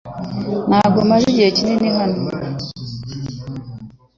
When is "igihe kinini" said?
1.31-1.89